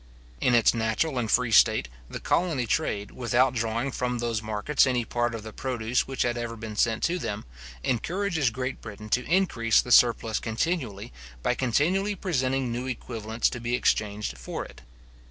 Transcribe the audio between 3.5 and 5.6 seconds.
drawing from those markets any part of the